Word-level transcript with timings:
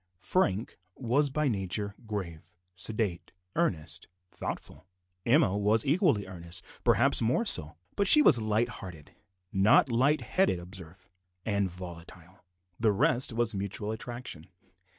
Frank 0.17 0.79
was 0.95 1.29
by 1.29 1.47
nature 1.47 1.93
grave, 2.07 2.55
sedate, 2.73 3.33
earnest, 3.55 4.07
thoughtful. 4.31 4.87
Emma 5.27 5.55
was 5.55 5.85
equally 5.85 6.25
earnest 6.25 6.63
more 6.63 7.45
so 7.45 7.61
perhaps 7.61 7.67
but 7.95 8.07
she 8.07 8.23
was 8.23 8.41
light 8.41 8.67
hearted 8.69 9.11
(not 9.53 9.91
light 9.91 10.21
headed, 10.21 10.57
observe) 10.57 11.11
and 11.45 11.69
volatile. 11.69 12.43
The 12.79 12.91
result 12.91 13.33
was 13.33 13.53
mutual 13.53 13.91
attraction. 13.91 14.45